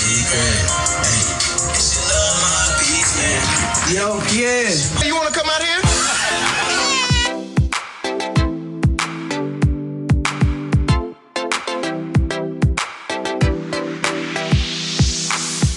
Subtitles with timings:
[0.00, 0.64] secret.
[1.04, 1.20] Hey,
[1.68, 3.40] and she love my beats, man.
[3.92, 4.72] Yo, Pierre.
[5.06, 5.80] You wanna come out here?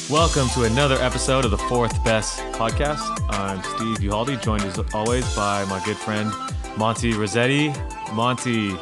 [0.10, 3.02] Welcome to another episode of the Fourth Best Podcast.
[3.30, 6.32] I'm Steve Uhaldi, joined as always by my good friend
[6.78, 7.74] Monti Rossetti.
[8.14, 8.78] Monti,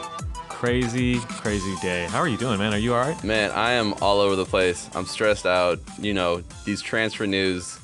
[0.62, 2.06] crazy, crazy day.
[2.06, 2.72] How are you doing, man?
[2.72, 3.24] Are you all right?
[3.24, 4.88] Man, I am all over the place.
[4.94, 5.80] I'm stressed out.
[5.98, 7.80] You know, these transfer news.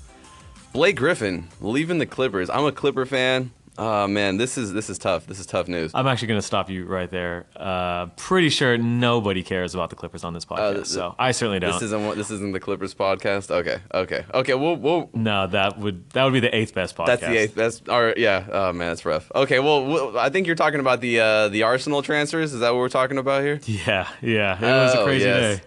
[0.74, 2.52] Blake Griffin leaving the Clippers.
[2.52, 3.52] I'm a Clipper fan.
[3.80, 5.28] Oh man, this is this is tough.
[5.28, 5.92] This is tough news.
[5.94, 7.46] I'm actually going to stop you right there.
[7.56, 11.60] Uh, pretty sure nobody cares about the Clippers on this podcast, th- so I certainly
[11.60, 11.74] don't.
[11.74, 13.52] This isn't this isn't the Clippers podcast.
[13.52, 14.54] Okay, okay, okay.
[14.56, 15.10] We'll we'll.
[15.14, 17.06] no, that would that would be the eighth best podcast.
[17.06, 17.56] That's the eighth.
[17.56, 18.46] That's or yeah.
[18.52, 19.32] Oh man, that's rough.
[19.36, 22.54] Okay, well, we'll I think you're talking about the uh, the Arsenal transfers.
[22.54, 23.60] Is that what we're talking about here?
[23.68, 24.58] Yeah, yeah.
[24.58, 25.58] It was a Oh, crazy yes.
[25.60, 25.64] day.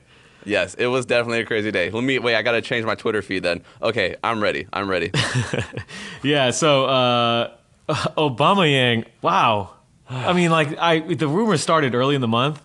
[0.47, 1.91] Yes, it was definitely a crazy day.
[1.91, 2.34] Let me wait.
[2.34, 3.62] I gotta change my Twitter feed then.
[3.83, 4.66] Okay, I'm ready.
[4.72, 5.12] I'm ready.
[6.22, 7.50] Yeah, so uh
[8.16, 9.70] Aubameyang, wow.
[10.08, 12.60] I mean, like I the rumor started early in the month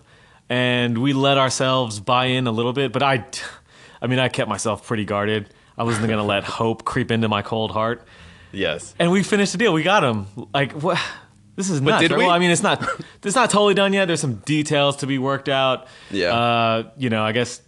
[0.48, 3.24] and we let ourselves buy in a little bit, but I
[4.00, 5.52] I mean, I kept myself pretty guarded.
[5.78, 8.06] I wasn't going to let hope creep into my cold heart.
[8.50, 8.94] yes.
[8.98, 9.72] And we finished the deal.
[9.72, 10.26] We got him.
[10.52, 10.98] Like what
[11.56, 12.02] this is nuts.
[12.02, 12.18] did right?
[12.18, 12.24] we?
[12.24, 12.86] Well, I mean, it's not
[13.22, 14.06] it's not totally done yet.
[14.06, 15.88] There's some details to be worked out.
[16.10, 16.34] Yeah.
[16.34, 17.60] Uh, you know, I guess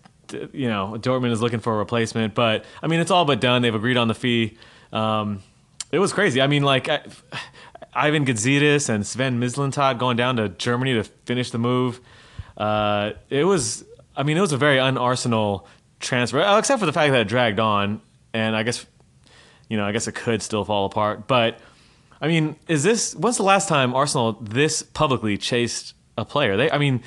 [0.52, 3.62] you know, Dortmund is looking for a replacement, but I mean, it's all but done.
[3.62, 4.58] They've agreed on the fee.
[4.92, 5.42] Um,
[5.92, 6.40] it was crazy.
[6.40, 7.00] I mean, like I,
[7.94, 12.00] Ivan Gazidis and Sven Mislintat going down to Germany to finish the move.
[12.56, 13.84] Uh, it was,
[14.16, 15.66] I mean, it was a very un-Arsenal
[16.00, 18.00] transfer, uh, except for the fact that it dragged on,
[18.32, 18.84] and I guess,
[19.68, 21.26] you know, I guess it could still fall apart.
[21.26, 21.60] But
[22.20, 23.14] I mean, is this?
[23.14, 26.56] When's the last time Arsenal this publicly chased a player?
[26.56, 27.02] They, I mean,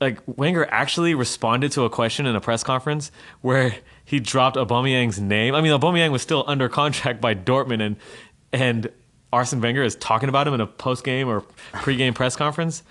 [0.00, 3.74] like Wenger actually responded to a question in a press conference where
[4.06, 5.54] he dropped Aubameyang's name.
[5.54, 7.96] I mean, Aubameyang was still under contract by Dortmund, and
[8.52, 8.90] and
[9.32, 11.42] Arsene Wenger is talking about him in a post game or
[11.74, 12.82] pre game press conference.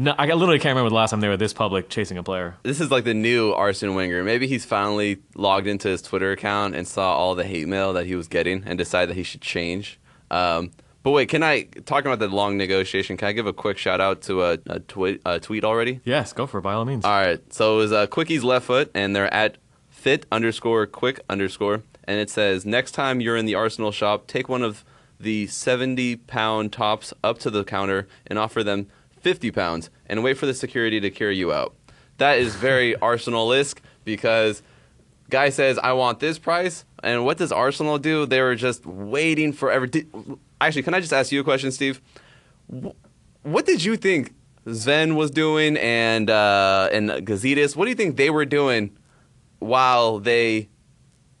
[0.00, 2.56] No, I literally can't remember the last time they were this public chasing a player.
[2.62, 4.22] This is like the new Arsene Wenger.
[4.22, 8.06] Maybe he's finally logged into his Twitter account and saw all the hate mail that
[8.06, 9.98] he was getting and decided that he should change.
[10.30, 10.70] Um,
[11.02, 13.16] but wait, can I talking about the long negotiation?
[13.16, 16.00] Can I give a quick shout out to a, a, tweet, a tweet already?
[16.04, 17.04] Yes, go for it by all means.
[17.04, 19.58] All right, so it was uh, Quickie's left foot, and they're at
[19.98, 24.48] fit underscore quick underscore, and it says next time you're in the Arsenal shop, take
[24.48, 24.84] one of
[25.18, 28.86] the 70 pound tops up to the counter and offer them
[29.20, 31.74] 50 pounds, and wait for the security to carry you out.
[32.18, 34.62] That is very Arsenal-esque because
[35.30, 38.24] guy says I want this price, and what does Arsenal do?
[38.24, 39.88] They were just waiting forever.
[39.88, 40.08] Did,
[40.60, 42.00] actually, can I just ask you a question, Steve?
[43.42, 44.34] what did you think
[44.70, 47.74] Sven was doing and uh, and Gazidis?
[47.74, 48.96] What do you think they were doing
[49.58, 50.68] while they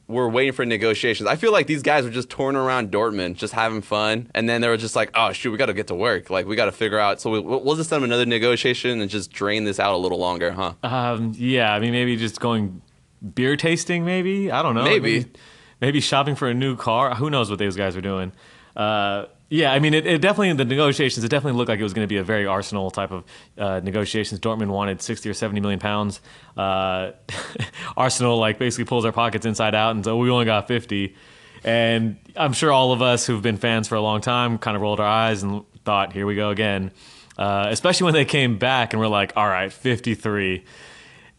[0.06, 1.28] were waiting for negotiations?
[1.28, 4.60] I feel like these guys were just touring around Dortmund, just having fun, and then
[4.60, 6.30] they were just like, "Oh shoot, we got to get to work.
[6.30, 9.10] Like we got to figure out." So we, we'll just send them another negotiation and
[9.10, 10.74] just drain this out a little longer, huh?
[10.82, 12.82] Um, yeah, I mean, maybe just going
[13.34, 14.50] beer tasting, maybe.
[14.50, 14.84] I don't know.
[14.84, 15.18] Maybe.
[15.18, 15.30] maybe,
[15.80, 17.14] maybe shopping for a new car.
[17.14, 18.32] Who knows what those guys were doing?
[18.76, 21.24] Uh, yeah, I mean, it, it definitely the negotiations.
[21.24, 23.24] It definitely looked like it was going to be a very Arsenal type of
[23.56, 24.40] uh, negotiations.
[24.40, 26.20] Dortmund wanted sixty or seventy million pounds.
[26.56, 27.12] Uh,
[27.96, 31.14] Arsenal like basically pulls their pockets inside out and so we only got fifty.
[31.64, 34.82] And I'm sure all of us who've been fans for a long time kind of
[34.82, 36.92] rolled our eyes and thought, "Here we go again."
[37.36, 40.64] Uh, especially when they came back and we're like, "All right, fifty-three."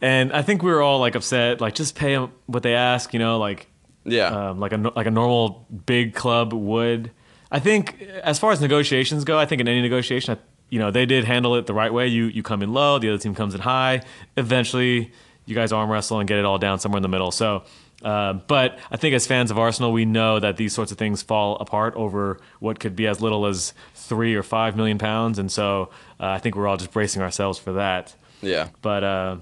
[0.02, 3.12] And I think we were all like upset, like just pay them what they ask,
[3.12, 3.66] you know, like
[4.04, 4.50] Yeah.
[4.50, 7.10] um, like a like a normal big club would.
[7.50, 10.38] I think as far as negotiations go, I think in any negotiation,
[10.68, 12.06] you know, they did handle it the right way.
[12.06, 14.02] You you come in low, the other team comes in high.
[14.36, 15.12] Eventually,
[15.46, 17.32] you guys arm wrestle and get it all down somewhere in the middle.
[17.32, 17.64] So,
[18.04, 21.22] uh, but I think as fans of Arsenal, we know that these sorts of things
[21.22, 25.50] fall apart over what could be as little as three or five million pounds, and
[25.50, 25.90] so
[26.20, 28.14] uh, I think we're all just bracing ourselves for that.
[28.40, 28.68] yeah.
[28.80, 29.36] But uh,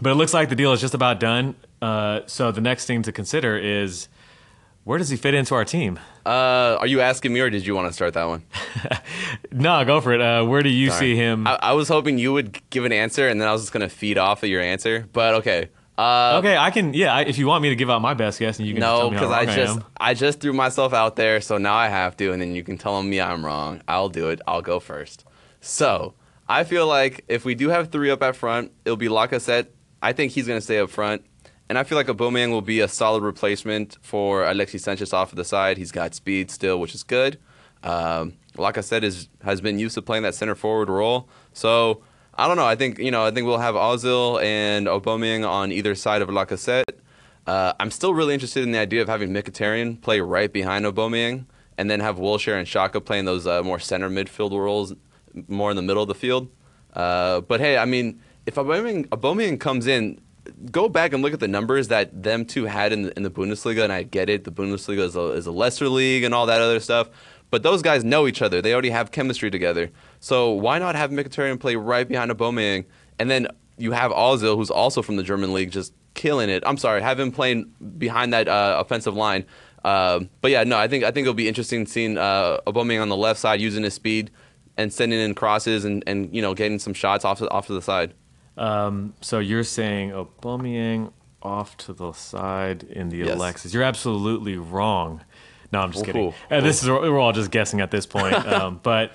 [0.00, 1.54] but it looks like the deal is just about done.
[1.80, 4.08] Uh, so the next thing to consider is
[4.90, 6.00] where does he fit into our team?
[6.26, 8.42] Uh, are you asking me or did you want to start that one?
[9.52, 10.20] No, go for it.
[10.20, 11.46] Uh, where do you see him?
[11.46, 13.88] I, I was hoping you would give an answer and then I was just gonna
[13.88, 15.06] feed off of your answer.
[15.12, 15.68] But okay.
[15.96, 16.92] Uh, okay, I can.
[16.92, 18.80] Yeah, I, if you want me to give out my best guess, and you can
[18.80, 19.84] No, tell me how because I just am.
[20.00, 22.76] I just threw myself out there, so now I have to, and then you can
[22.76, 23.82] tell me I'm wrong.
[23.86, 24.40] I'll do it.
[24.46, 25.24] I'll go first.
[25.60, 26.14] So
[26.48, 29.68] I feel like if we do have three up at front, it'll be Lacazette.
[30.02, 31.24] I think he's gonna stay up front,
[31.70, 35.36] and I feel like Aubameyang will be a solid replacement for Alexis Sanchez off of
[35.36, 35.78] the side.
[35.78, 37.38] He's got speed still, which is good.
[37.84, 38.34] Um,
[38.80, 42.02] said, is has been used to playing that center forward role, so
[42.34, 42.66] I don't know.
[42.66, 43.24] I think you know.
[43.24, 46.82] I think we'll have Ozil and Aubameyang on either side of Lacazette.
[47.46, 51.46] Uh, I'm still really interested in the idea of having Mkhitaryan play right behind Aubameyang,
[51.78, 54.92] and then have Wilshere and Xhaka playing those uh, more center midfield roles,
[55.46, 56.50] more in the middle of the field.
[56.94, 60.20] Uh, but hey, I mean, if Aubameyang, Aubameyang comes in,
[60.70, 63.30] go back and look at the numbers that them two had in the, in the
[63.30, 64.44] Bundesliga, and I get it.
[64.44, 67.08] The Bundesliga is a, is a lesser league and all that other stuff.
[67.50, 68.62] But those guys know each other.
[68.62, 69.90] They already have chemistry together.
[70.20, 72.84] So why not have Mkhitaryan play right behind a Aubameyang,
[73.18, 76.62] and then you have Ozil, who's also from the German league, just killing it.
[76.66, 79.46] I'm sorry, have him playing behind that uh, offensive line.
[79.84, 83.08] Uh, but yeah, no, I think I think it'll be interesting seeing uh, Aubameyang on
[83.08, 84.30] the left side using his speed
[84.76, 87.82] and sending in crosses and, and you know getting some shots off off to the
[87.82, 88.14] side.
[88.60, 91.12] Um, so you're saying Aubameyang
[91.42, 93.34] off to the side in the Yes.
[93.36, 93.72] Alexis.
[93.74, 95.22] You're absolutely wrong.
[95.72, 96.26] No, I'm just kidding.
[96.28, 96.34] Ooh.
[96.50, 98.34] Uh, this is we're all just guessing at this point.
[98.46, 99.12] Um, but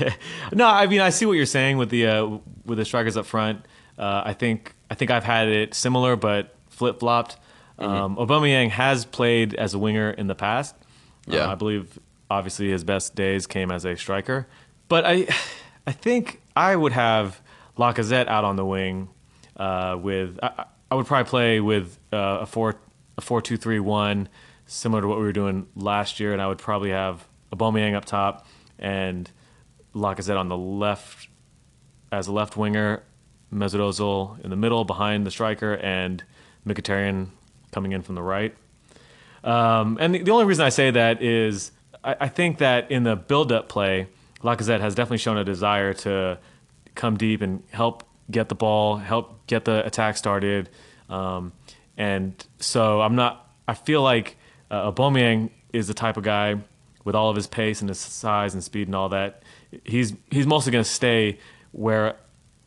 [0.52, 3.26] no, I mean I see what you're saying with the uh, with the strikers up
[3.26, 3.66] front.
[3.98, 7.36] Uh, I think I think I've had it similar, but flip flopped.
[7.78, 7.92] Mm-hmm.
[7.92, 10.74] Um, Aubameyang has played as a winger in the past.
[11.28, 11.50] Uh, Yeah.
[11.52, 11.98] I believe
[12.30, 14.46] obviously his best days came as a striker,
[14.88, 15.26] but I
[15.86, 17.42] I think I would have
[17.76, 19.08] Lacazette out on the wing
[19.56, 22.76] uh, with I, I would probably play with uh, a four
[23.18, 24.28] a four two three one
[24.66, 27.94] similar to what we were doing last year, and I would probably have a Aubameyang
[27.94, 28.46] up top
[28.78, 29.30] and
[29.94, 31.28] Lacazette on the left
[32.12, 33.02] as a left winger,
[33.52, 36.22] Mesut Ozil in the middle behind the striker, and
[36.66, 37.28] Mkhitaryan
[37.72, 38.54] coming in from the right.
[39.44, 43.04] Um, and the, the only reason I say that is I, I think that in
[43.04, 44.08] the build-up play,
[44.42, 46.38] Lacazette has definitely shown a desire to
[46.96, 50.68] come deep and help get the ball, help get the attack started.
[51.08, 51.52] Um,
[51.96, 53.48] and so I'm not.
[53.68, 54.36] I feel like
[54.70, 56.56] uh, Aubameyang is the type of guy
[57.04, 59.42] with all of his pace and his size and speed and all that.
[59.84, 61.38] He's he's mostly going to stay
[61.72, 62.16] where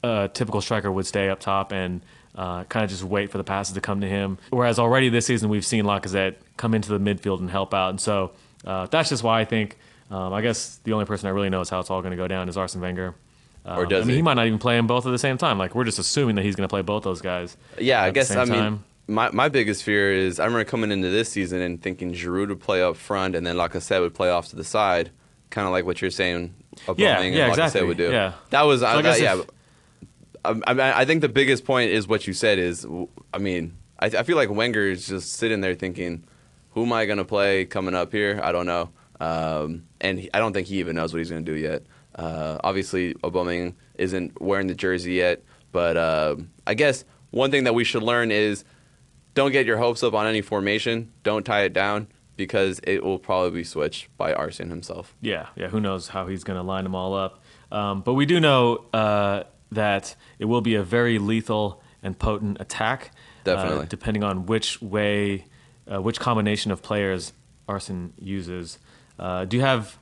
[0.04, 2.02] a typical striker would stay up top and
[2.36, 4.38] uh, kind of just wait for the passes to come to him.
[4.50, 8.00] Whereas already this season we've seen Lacazette come into the midfield and help out, and
[8.00, 8.32] so
[8.66, 9.78] uh, that's just why I think.
[10.12, 12.28] Um, I guess the only person that really knows how it's all going to go
[12.28, 13.14] down is Arsene Wenger.
[13.78, 14.16] Or Um, does I mean, he?
[14.18, 15.58] he might not even play them both at the same time.
[15.58, 17.56] Like we're just assuming that he's going to play both those guys.
[17.80, 18.84] Yeah, I guess I mean time.
[19.08, 22.60] my my biggest fear is I remember coming into this season and thinking Giroud would
[22.62, 25.12] play up front and then Lacazette would play off to the side,
[25.50, 26.54] kind of like what you're saying.
[26.98, 28.12] Yeah, yeah, Lacazette exactly, would do.
[28.12, 28.34] yeah.
[28.52, 29.36] that was So I I, guess yeah.
[29.40, 29.46] if-
[30.46, 32.88] I, I think the biggest point is what you said is
[33.34, 36.24] I mean I, I feel like Wenger is just sitting there thinking,
[36.72, 38.40] who am I going to play coming up here?
[38.42, 38.90] I don't know,
[39.20, 41.84] um, and he, I don't think he even knows what he's going to do yet.
[42.20, 46.36] Uh, obviously, Aubameyang isn't wearing the jersey yet, but uh,
[46.68, 48.64] I guess one thing that we should learn is
[49.36, 51.12] don't get your hopes up on any formation.
[51.24, 55.16] Don't tie it down because it will probably be switched by Arsene himself.
[55.22, 55.68] Yeah, yeah.
[55.68, 57.42] Who knows how he's going to line them all up?
[57.72, 62.58] Um, but we do know uh, that it will be a very lethal and potent
[62.60, 63.12] attack.
[63.42, 63.88] uh, Definitely.
[63.88, 65.46] depending on which way,
[65.92, 67.34] uh, which combination of players
[67.68, 68.80] Arson uses.
[69.20, 69.99] Uh, do you have?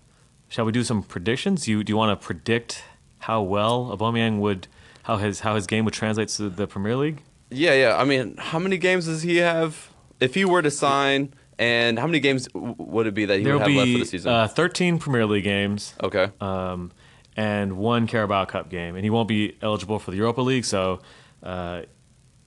[0.50, 1.68] Shall we do some predictions?
[1.68, 2.84] You do you want to predict
[3.20, 4.68] how well Aubameyang would,
[5.04, 7.24] how his how his game would translate to the Premier League?
[7.50, 7.98] Yeah, yeah.
[7.98, 9.90] I mean, how many games does he have?
[10.20, 13.54] If he were to sign, and how many games would it be that he There
[13.58, 14.32] would have left for the season?
[14.32, 15.94] uh, 13 Premier League games.
[16.04, 16.32] okay.
[16.42, 16.92] um,
[17.36, 20.66] and one Carabao Cup game, and he won't be eligible for the Europa League.
[20.66, 21.02] So
[21.44, 21.84] uh,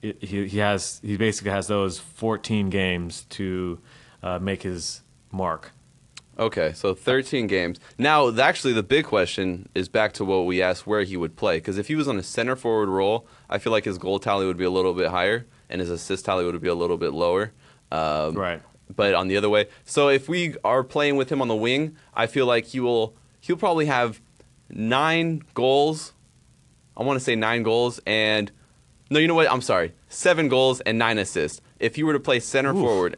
[0.01, 3.79] it, he he has he basically has those 14 games to
[4.21, 5.71] uh, make his mark.
[6.39, 7.79] Okay, so 13 games.
[7.97, 11.57] Now, actually, the big question is back to what we asked where he would play.
[11.57, 14.45] Because if he was on a center forward role, I feel like his goal tally
[14.45, 17.13] would be a little bit higher and his assist tally would be a little bit
[17.13, 17.51] lower.
[17.91, 18.61] Um, Right.
[18.93, 21.95] But on the other way, so if we are playing with him on the wing,
[22.13, 24.19] I feel like he will he'll probably have
[24.69, 26.11] nine goals.
[26.97, 28.51] I want to say nine goals and
[29.09, 29.49] no, you know what?
[29.49, 31.61] I'm sorry, seven goals and nine assists.
[31.79, 33.17] If you were to play center forward,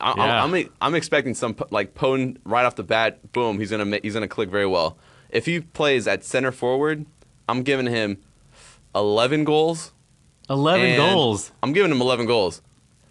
[0.00, 0.44] I, Yeah.
[0.44, 3.32] I'm, I'm I'm expecting some like potent right off the bat.
[3.32, 4.98] Boom, he's gonna he's gonna click very well.
[5.30, 7.06] If he plays at center forward,
[7.48, 8.18] I'm giving him
[8.94, 9.92] 11 goals.
[10.50, 11.52] 11 goals.
[11.62, 12.62] I'm giving him 11 goals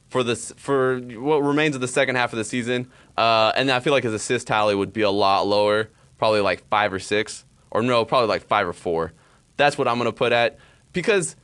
[0.10, 2.90] for this for what remains of the second half of the season.
[3.16, 6.68] Uh, and I feel like his assist tally would be a lot lower, probably like
[6.70, 9.14] five or six, or no, probably like five or four.
[9.58, 10.58] That's what I'm gonna put at
[10.94, 11.36] because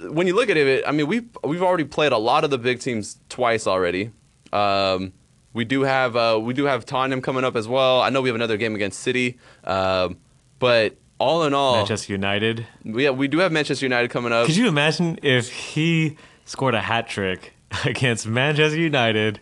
[0.00, 2.58] when you look at it, I mean we we've already played a lot of the
[2.58, 4.12] big teams twice already.
[4.54, 5.12] Um,
[5.52, 8.00] we do have uh, we do have Tottenham coming up as well.
[8.00, 10.18] I know we have another game against City, um,
[10.58, 12.66] but all in all, Manchester United.
[12.84, 14.46] yeah, we do have Manchester United coming up.
[14.46, 17.52] Could you imagine if he scored a hat trick
[17.84, 19.40] against Manchester United?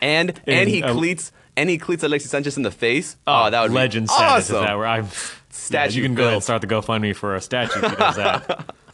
[0.00, 3.16] and and he cleats and he cleats Alexis Sanchez in the face.
[3.26, 4.50] Oh, that would legend be status.
[4.50, 4.64] awesome.
[4.64, 5.08] That were, I'm,
[5.50, 8.16] Statue you can go ahead and start the GoFundMe for a statue if he does
[8.16, 8.74] that.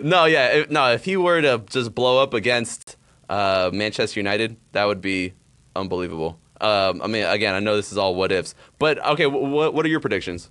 [0.00, 0.92] No, yeah, if, no.
[0.92, 2.96] If he were to just blow up against
[3.28, 5.32] uh, Manchester United, that would be
[5.76, 6.38] unbelievable.
[6.60, 9.84] Um, I mean, again, I know this is all what ifs, but okay, what what
[9.84, 10.50] are your predictions?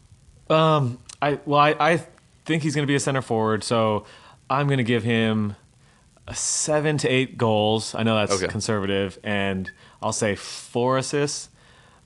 [0.49, 2.01] Um, I well, I, I
[2.45, 4.05] think he's going to be a center forward, so
[4.49, 5.55] I'm going to give him
[6.33, 7.95] seven to eight goals.
[7.95, 8.47] I know that's Okay.
[8.47, 11.49] conservative, and I'll say four assists.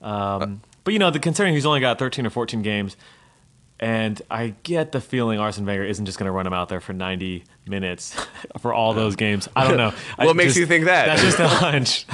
[0.00, 2.96] Um, but you know, the considering he's only got 13 or 14 games,
[3.80, 6.80] and I get the feeling Arsene Wenger isn't just going to run him out there
[6.80, 8.14] for 90 minutes
[8.60, 9.48] for all those games.
[9.54, 9.92] I don't know.
[10.16, 11.06] What makes just- you think that?
[11.06, 12.06] That's just a hunch.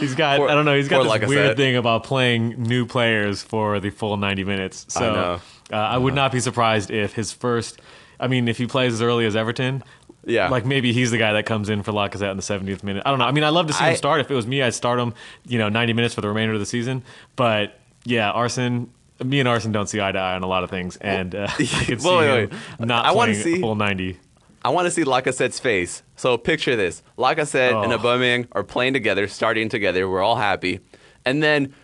[0.00, 0.76] he's got Poor- I don't know.
[0.76, 1.28] He's got this Lacazette.
[1.28, 4.86] weird thing about playing new players for the full 90 minutes.
[4.88, 5.40] So I know.
[5.72, 7.80] Uh, I would not be surprised if his first.
[8.18, 9.82] I mean, if he plays as early as Everton,
[10.26, 10.48] Yeah.
[10.48, 13.02] like maybe he's the guy that comes in for Lacazette in the 70th minute.
[13.06, 13.24] I don't know.
[13.24, 14.20] I mean, I'd love to see I- him start.
[14.20, 15.14] If it was me, I'd start him.
[15.46, 17.02] You know, 90 minutes for the remainder of the season.
[17.36, 18.90] But yeah, Arson.
[19.24, 21.46] Me and Arson don't see eye to eye on a lot of things, and uh,
[21.58, 24.18] I could see Wait, wait, not I playing see- full 90.
[24.62, 26.02] I want to see Lacazette's face.
[26.16, 27.98] So picture this: Lacazette and Oh.
[27.98, 30.08] Aubameyang are playing together, starting together.
[30.08, 30.80] We're all happy,
[31.24, 31.74] and then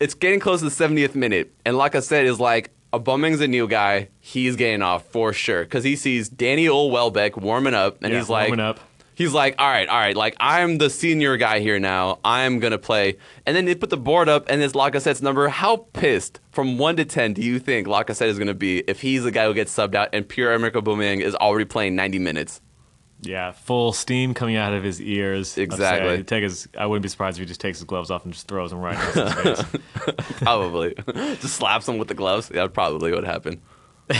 [0.00, 4.08] it's getting close to the 70th minute, and Lacazette is like, "Aubameyang's a new guy.
[4.18, 8.28] He's getting off for sure." Because he sees Danny Welbeck warming up, and Yeah, he's
[8.28, 8.80] like, warming up.
[9.20, 12.20] He's like, all right, all right, like I'm the senior guy here now.
[12.24, 15.46] I'm gonna play, and then they put the board up, and it's Lacazette's number.
[15.48, 19.22] How pissed from one to ten do you think Lacazette is gonna be if he's
[19.24, 22.62] the guy who gets subbed out and Pierre Emerick Aubameyang is already playing 90 minutes?
[23.20, 25.58] Yeah, full steam coming out of his ears.
[25.58, 26.24] Exactly.
[26.24, 26.66] Take his.
[26.78, 28.80] I wouldn't be surprised if he just takes his gloves off and just throws them
[28.80, 29.82] right in his face.
[30.38, 32.48] Probably, just slaps him with the gloves.
[32.48, 33.60] That probably would happen.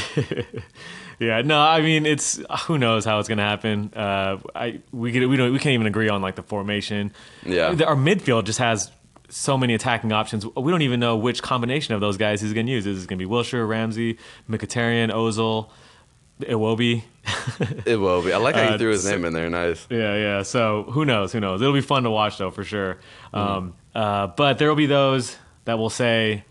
[1.21, 3.93] Yeah, no, I mean it's who knows how it's gonna happen.
[3.95, 7.13] Uh, I we could, we don't we can't even agree on like the formation.
[7.45, 7.67] Yeah.
[7.87, 8.91] Our midfield just has
[9.29, 10.45] so many attacking options.
[10.47, 12.87] We don't even know which combination of those guys he's gonna use.
[12.87, 14.17] Is it gonna be Wilshere, Ramsey,
[14.49, 15.69] Mkhitaryan, Ozil,
[16.41, 17.03] Iwobi?
[17.87, 18.33] It will be.
[18.33, 19.51] I like how Uh, you threw his so- name in there.
[19.51, 19.87] Nice.
[19.91, 20.43] Yeah, yeah.
[20.43, 21.33] So who knows?
[21.33, 21.61] Who knows?
[21.61, 22.97] It'll be fun to watch though for sure.
[23.35, 23.37] Mm-hmm.
[23.39, 25.37] Um, uh, but there will be those
[25.67, 26.45] that will say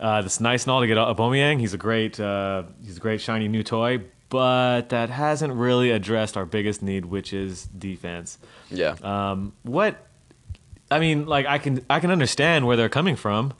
[0.00, 1.60] uh, it's nice and all to get a Aubameyang.
[1.60, 6.36] He's a great, uh, he's a great shiny new toy, but that hasn't really addressed
[6.36, 8.38] our biggest need, which is defense.
[8.70, 8.96] Yeah.
[9.02, 10.06] Um, what?
[10.90, 13.52] I mean, like I can I can understand where they're coming from.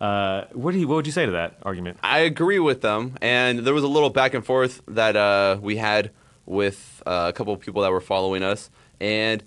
[0.00, 1.98] Uh, what do you what would you say to that argument?
[2.02, 5.76] I agree with them, and there was a little back and forth that uh, we
[5.76, 6.10] had
[6.44, 9.42] with uh, a couple of people that were following us, and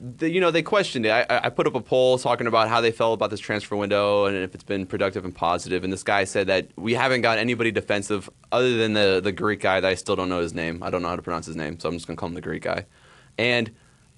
[0.00, 1.10] the, you know they questioned it.
[1.10, 4.26] I, I put up a poll talking about how they felt about this transfer window
[4.26, 5.84] and if it's been productive and positive.
[5.84, 9.60] And this guy said that we haven't got anybody defensive other than the the Greek
[9.60, 10.82] guy that I still don't know his name.
[10.82, 12.40] I don't know how to pronounce his name, so I'm just gonna call him the
[12.40, 12.86] Greek guy.
[13.38, 13.70] And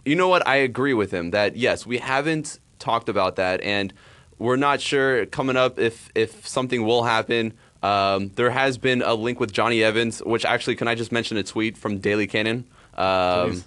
[0.05, 0.47] you know what?
[0.47, 3.93] I agree with him that yes, we haven't talked about that, and
[4.39, 7.55] we're not sure coming up if if something will happen.
[7.83, 11.37] Um, there has been a link with Jonny Evans, which actually, can I just mention
[11.37, 12.67] a tweet from Daily Cannon?
[12.95, 13.65] Um.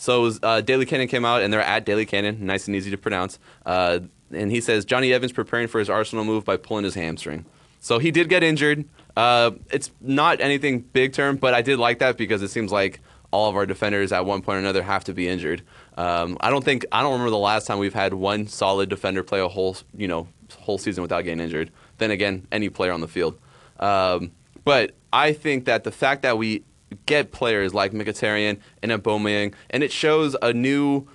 [0.00, 2.74] So it was, uh, Daily Cannon came out, and they're at Daily Cannon, nice and
[2.74, 3.38] easy to pronounce.
[3.66, 4.00] Uh,
[4.32, 7.44] and he says Jonny Evans preparing for his Arsenal move by pulling his hamstring.
[7.80, 8.86] So he did get injured.
[9.14, 13.00] Uh, it's not anything big term, but I did like that because it seems like
[13.30, 15.60] all of our defenders at one point or another have to be injured.
[15.98, 19.22] Um, I don't think I don't remember the last time we've had one solid defender
[19.22, 20.28] play a whole you know
[20.60, 21.70] whole season without getting injured.
[21.98, 23.38] Then again, any player on the field.
[23.78, 24.32] Um,
[24.64, 26.64] but I think that the fact that we
[27.06, 31.06] get players like Mkhitaryan and Aubameyang, and it shows a new,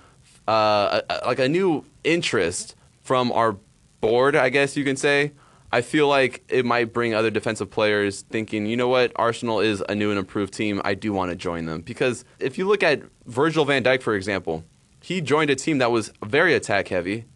[0.48, 3.56] uh, like a new interest from our
[4.00, 5.32] board, I guess you can say.
[5.72, 9.82] I feel like it might bring other defensive players thinking, you know what, Arsenal is
[9.88, 10.80] a new and improved team.
[10.84, 14.14] I do want to join them because if you look at Virgil Van Dijk, for
[14.14, 14.64] example,
[15.02, 17.26] he joined a team that was very attack heavy,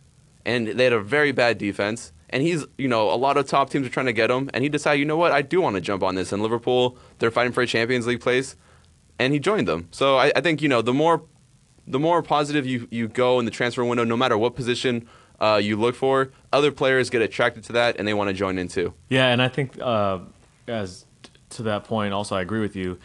[0.45, 2.13] and they had a very bad defense.
[2.33, 4.63] And he's, you know, a lot of top teams are trying to get him, and
[4.63, 6.33] he decided, you know what, I do want to jump on this.
[6.33, 8.57] And Liverpool, they're fighting for a Champions League place,
[9.19, 9.89] and he joined them.
[9.91, 11.23] So I, I think, you know, the more,
[11.87, 15.09] the more positive you, you go in the transfer window, no matter what position
[15.41, 18.59] uh, you look for, other players get attracted to that, and they want to join
[18.59, 18.95] in too.
[19.09, 20.21] Yeah, and I think uh,
[20.69, 21.07] as
[21.51, 22.99] to that point, also I agree with you.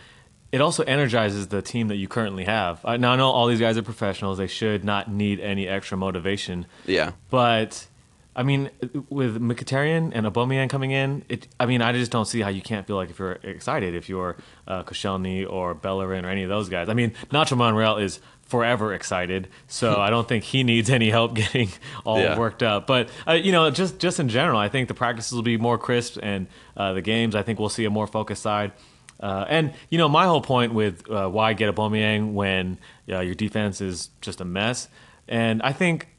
[0.51, 2.79] It also energizes the team that you currently have.
[2.85, 5.97] I, now I know all these guys are professionals; they should not need any extra
[5.97, 6.67] motivation.
[6.85, 7.13] Yeah.
[7.29, 7.87] But
[8.35, 8.69] I mean,
[9.09, 11.47] with Mkhitaryan and Aubameyang coming in, it.
[11.59, 14.09] I mean, I just don't see how you can't feel like if you're excited if
[14.09, 14.35] you're
[14.67, 16.89] uh, Koscielny or Bellerin or any of those guys.
[16.89, 21.33] I mean, Nacho Monreal is forever excited, so I don't think he needs any help
[21.35, 21.69] getting
[22.03, 22.37] all Yeah.
[22.37, 22.87] worked up.
[22.87, 25.77] But uh, you know, just just in general, I think the practices will be more
[25.77, 28.73] crisp, and uh, the games, I think we'll see a more focused side.
[29.17, 32.77] Uh, and you know, my whole point with uh, why get Aubameyang when
[33.09, 34.89] uh, your defense is just a mess,
[35.29, 36.09] and I think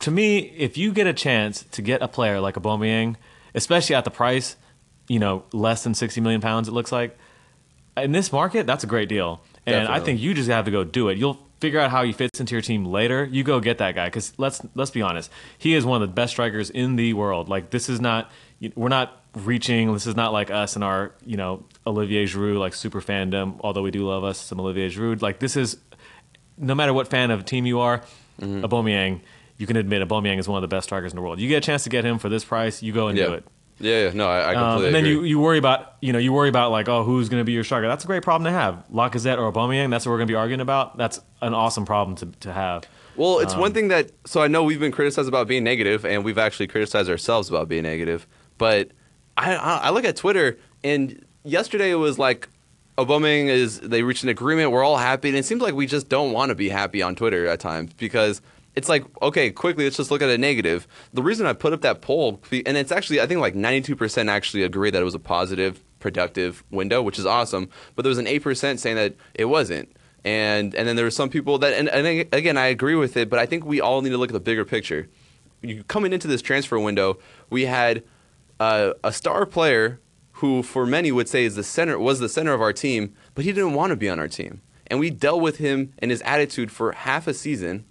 [0.00, 3.16] to me, if you get a chance to get a player like a Aubameyang,
[3.54, 4.56] especially at the price,
[5.08, 7.16] you know, less than sixty million pounds, it looks like
[7.96, 9.40] in this market, that's a great deal.
[9.64, 11.18] And I think you just have to go do it.
[11.18, 14.06] You'll figure out how he fits into your team later, you go get that guy.
[14.06, 17.48] Because let's let's be honest, he is one of the best strikers in the world.
[17.48, 18.30] Like this is not
[18.74, 19.92] we're not reaching.
[19.92, 23.56] This is not like us and our you know Olivier Giroud like super fandom.
[23.60, 25.22] Although we do love us some Olivier Giroud.
[25.22, 25.78] Like this is
[26.58, 28.02] no matter what fan of a team you are,
[28.40, 28.66] Mm-hmm.
[28.66, 29.20] Aubameyang,
[29.58, 31.40] you can admit Aubameyang is one of the best strikers in the world.
[31.40, 33.26] You get a chance to get him for this price, you go and yeah.
[33.26, 33.44] do it.
[33.78, 35.12] Yeah, yeah, no, I, I Um, completely and then agree.
[35.12, 37.52] you, you worry about you know you worry about like oh who's going to be
[37.52, 37.86] your striker.
[37.86, 38.84] That's a great problem to have.
[38.90, 39.90] Lacazette or Aubameyang.
[39.90, 40.96] That's what we're going to be arguing about.
[40.96, 42.84] That's an awesome problem to, to have.
[43.16, 46.06] Well, it's Um, one thing that so I know we've been criticized about being negative,
[46.06, 48.26] and we've actually criticized ourselves about being negative.
[48.56, 48.92] But
[49.36, 52.48] I I, I look at Twitter, and yesterday it was like
[52.96, 56.08] Aubameyang is they reached an agreement, we're all happy, and it seems like we just
[56.08, 58.40] don't want to be happy on Twitter at times because.
[58.76, 59.84] It's like okay, quickly.
[59.84, 60.86] Let's just look at a negative.
[61.12, 64.62] The reason I put up that poll, and it's actually I think like 92% actually
[64.62, 67.70] agree that it was a positive, productive window, which is awesome.
[67.94, 71.30] But there was an 8% saying that it wasn't and and then there were some
[71.30, 74.10] people that and, and again I agree with it, but I think we all need
[74.10, 75.08] to look at the bigger picture.
[75.62, 77.18] You coming into this transfer window,
[77.48, 78.02] we had
[78.58, 80.00] uh, a star player
[80.32, 83.44] who, for many, would say is the center was the center of our team, but
[83.44, 86.22] he didn't want to be on our team, and we dealt with him and his
[86.22, 87.84] attitude for half a season,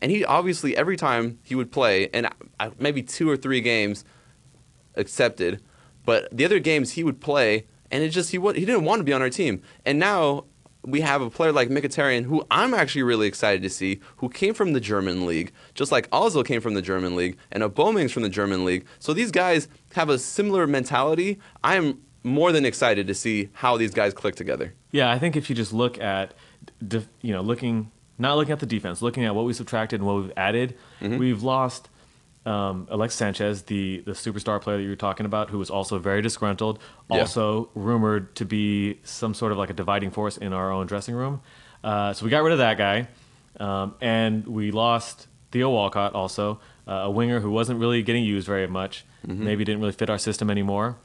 [0.00, 2.28] and he obviously every time he would play, and
[2.78, 4.04] maybe two or three games
[4.96, 5.62] accepted,
[6.04, 9.04] but the other games he would play, and it just he he didn't want to
[9.04, 10.44] be on our team, and now
[10.82, 14.54] we have a player like Mkhitaryan, who I'm actually really excited to see, who came
[14.54, 18.22] from the German league, just like Ozil came from the German league, and Aubameyang's from
[18.22, 18.86] the German league.
[18.98, 21.38] So these guys have a similar mentality.
[21.62, 24.74] I'm more than excited to see how these guys click together.
[24.90, 26.32] Yeah, I think if you just look at,
[26.80, 27.90] you know, looking
[28.20, 31.42] not looking at the defense, looking at what we subtracted and what we've added, we've
[31.42, 31.88] lost
[32.46, 35.98] um, Alex Sanchez, the the superstar player that you were talking about, who was also
[35.98, 36.78] very disgruntled,
[37.10, 37.20] Yeah.
[37.20, 41.14] also rumored to be some sort of like a dividing force in our own dressing
[41.14, 41.40] room.
[41.84, 43.08] Uh, so we got rid of that guy,
[43.58, 48.46] um, and we lost Theo Walcott, also uh, a winger who wasn't really getting used
[48.46, 50.96] very much, maybe didn't really fit our system anymore,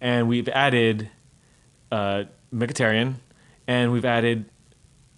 [0.00, 1.08] and we've added
[1.90, 3.14] uh, Mkhitaryan,
[3.66, 4.44] and we've added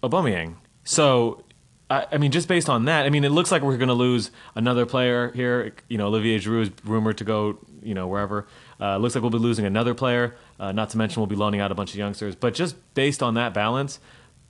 [0.03, 0.55] Aubameyang.
[0.83, 1.43] So,
[1.89, 3.93] I, I mean, just based on that, I mean, it looks like we're going to
[3.93, 5.73] lose another player here.
[5.87, 8.47] You know, Olivier Giroud is rumored to go, you know, wherever.
[8.79, 10.35] Uh, looks like we'll be losing another player.
[10.59, 12.35] Uh, not to mention we'll be loaning out a bunch of youngsters.
[12.35, 13.99] But just based on that balance,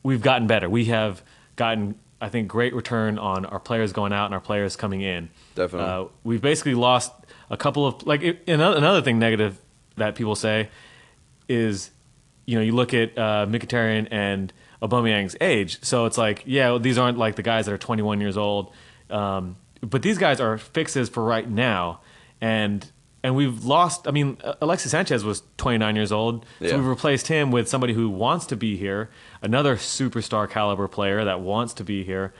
[0.03, 0.69] we've gotten better.
[0.69, 1.21] We have
[1.55, 5.29] gotten, I think, great return on our players going out and our players coming in.
[5.55, 5.87] Definitely.
[5.87, 7.13] Uh, we've basically lost
[7.49, 9.59] a couple of like it, another, another thing negative
[9.95, 10.69] that people say
[11.47, 11.91] is,
[12.45, 15.83] you know, you look at uh, Mkhitaryan and Aubameyang's age.
[15.83, 18.71] So it's like, yeah, these aren't like the guys that are 21 years old,
[19.09, 22.01] um, but these guys are fixes for right now,
[22.41, 22.89] and
[23.23, 24.07] and we've lost.
[24.07, 26.75] I mean, Alexis Sanchez was 29 years old, so Yeah.
[26.75, 29.09] we've replaced him with somebody who wants to be here,
[29.41, 32.33] another superstar caliber player that wants to be here.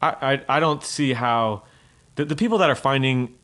[0.00, 0.08] I
[0.48, 1.64] I, I don't see how
[2.14, 3.34] the, the people that are finding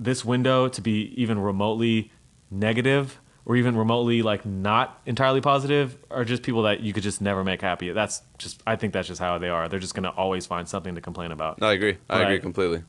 [0.00, 2.10] this window to be even remotely
[2.50, 7.20] negative or even remotely like not entirely positive are just people that you could just
[7.20, 7.90] never make happy.
[7.90, 9.68] That's just I think that's just how they are.
[9.68, 11.60] They're just going to always find something to complain about.
[11.60, 11.98] No, I agree.
[12.08, 12.82] I agree completely.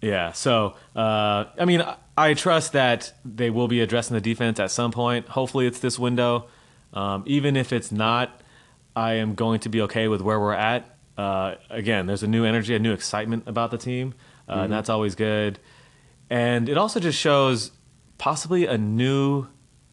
[0.00, 0.32] Yeah.
[0.32, 4.70] So, uh, I mean, I- I trust that they will be addressing the defense at
[4.70, 5.28] some point.
[5.28, 6.46] Hopefully, it's this window.
[6.92, 8.42] Um, even if it's not,
[8.94, 10.94] I am going to be okay with where we're at.
[11.16, 14.12] Uh, again, there's a new energy, a new excitement about the team,
[14.46, 15.58] uh, and that's always good.
[16.28, 17.70] And it also just shows
[18.18, 19.46] possibly a new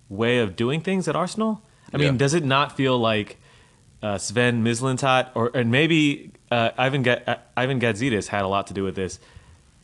[0.09, 1.61] way of doing things at Arsenal.
[1.93, 3.37] I mean, does it not feel like
[4.03, 8.67] uh, Sven Mislintat or and maybe uh, Ivan Ga- uh, Ivan Gazidis had a lot
[8.67, 9.19] to do with this?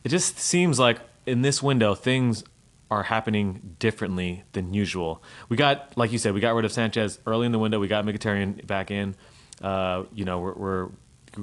[0.04, 2.44] It just seems like in this window things
[2.90, 5.22] are happening differently than usual.
[5.48, 7.80] We got, like you said, we got rid of Sanchez early in the window.
[7.80, 9.16] We got Mkhitaryan back in.
[9.60, 10.88] Uh, you know, we're, we're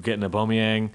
[0.02, 0.92] getting a Aubameyang,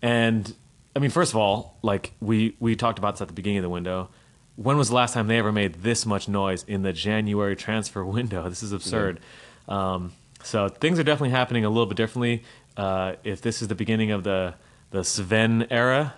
[0.00, 0.54] and
[0.94, 3.62] I mean, first of all, like we we talked about this at the beginning of
[3.62, 4.10] the window.
[4.56, 8.04] When was the last time they ever made this much noise in the January transfer
[8.18, 8.48] window?
[8.48, 9.20] This is absurd.
[9.68, 10.12] Um,
[10.42, 12.42] so things are definitely happening a little bit differently.
[12.76, 14.54] Uh, if this is the beginning of the
[14.90, 16.14] the Sven era,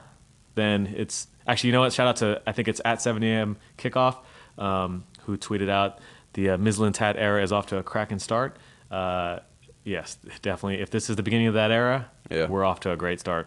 [0.57, 1.92] then it's actually you know what?
[1.92, 3.57] Shout out to I think it's at 7 a.m.
[3.79, 4.16] kickoff
[4.59, 5.99] um, who tweeted out
[6.33, 8.57] the uh, Mislintat era is off to a cracking start.
[8.90, 9.38] Uh,
[9.85, 10.81] yes, definitely.
[10.81, 12.47] If this is the beginning of that era, Yeah.
[12.49, 13.47] we're off to a great start.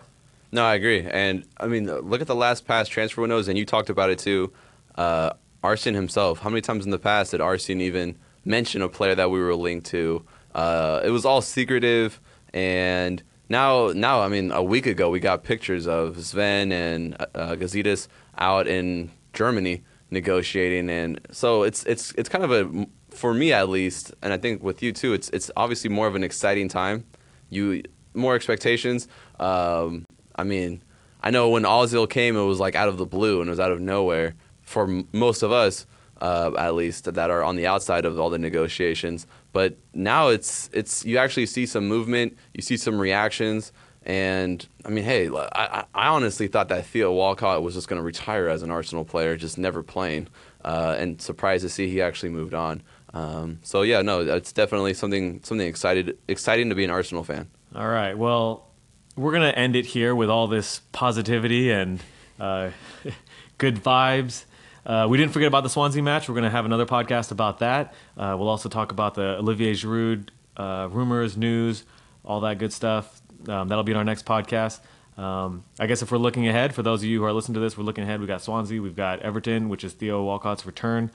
[0.52, 1.02] No, I agree.
[1.02, 4.20] And I mean, look at the last past transfer windows, and you talked about it
[4.20, 4.54] too.
[4.98, 5.32] Uh,
[5.64, 6.40] Arsene himself.
[6.40, 9.56] How many times in the past did Arsene even mention a player that we were
[9.56, 10.26] linked to?
[10.56, 12.20] Uh, it was all secretive,
[12.54, 17.56] and now, now, I mean, a week ago we got pictures of Sven and uh,
[17.56, 18.08] Gazidis
[18.38, 23.70] out in Germany negotiating, and so it's it's it's kind of a for me at
[23.70, 25.14] least, and I think with you too.
[25.14, 27.06] It's it's obviously more of an exciting time.
[27.50, 27.84] You
[28.14, 29.08] more expectations.
[29.40, 30.06] Um,
[30.36, 30.82] I mean,
[31.22, 33.60] I know when Ozil came, it was like out of the blue and it was
[33.60, 34.36] out of nowhere
[34.68, 35.86] for m- most of us,
[36.22, 39.26] uh, at least that are on the outside of all the negotiations.
[39.54, 43.72] But now it's it's you actually see some movement, you see some reactions,
[44.04, 48.04] and I mean, hey, I, I honestly thought that Theo Walcott was just going to
[48.06, 50.28] retire as an Arsenal player, just never playing,
[50.64, 52.84] uh, and surprised to see he actually moved on.
[53.14, 57.50] Um, so yeah, no, it's definitely something something excited exciting to be an Arsenal fan.
[57.74, 58.18] All right.
[58.18, 58.68] Well,
[59.16, 62.00] we're gonna end it here with all this positivity and
[62.40, 62.72] uh,
[63.58, 64.46] good vibes.
[64.88, 66.30] Uh, we didn't forget about the Swansea match.
[66.30, 67.94] We're gonna have another podcast about that.
[68.16, 71.84] Uh, we'll also talk about the Olivier Giroud uh, rumors, news,
[72.24, 73.22] all that good stuff.
[73.50, 74.80] Um, that'll be in our next podcast.
[75.18, 77.60] Um, I guess if we're looking ahead, for those of you who are listening to
[77.60, 78.22] this, we're looking ahead.
[78.22, 81.12] We've got Swansea, we've got Everton, which is Theo Walcott's return.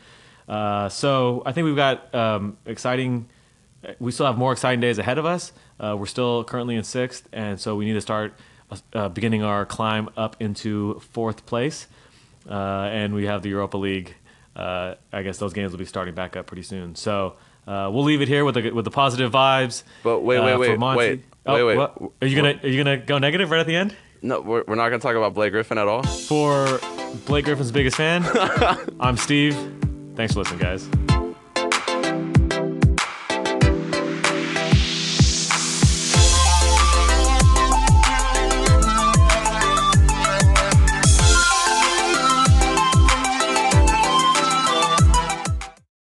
[0.47, 3.27] Uh, so I think we've got um, exciting.
[3.99, 5.53] We still have more exciting days ahead of us.
[5.81, 8.35] Uh, we're still currently in sixth, and so we need to start
[8.93, 11.87] uh, beginning our climb up into fourth place.
[12.49, 12.55] Uh,
[12.93, 14.15] and we have the Europa League.
[14.55, 16.95] Uh, I guess those games will be starting back up pretty soon.
[16.95, 19.83] So uh, we'll leave it here with the with the positive vibes.
[20.03, 21.77] But wait, wait, wait, wait, Oh, wait, wait.
[21.77, 21.97] what?
[22.21, 23.95] Are you gonna are you gonna go negative right at the end?
[24.25, 26.05] No, we're, we're not going to talk about Blake Griffin at all.
[26.05, 26.79] For
[27.27, 28.23] Blake Griffin's biggest fan,
[29.01, 29.57] I'm Steve.
[30.15, 31.12] Thanks for listening, guys.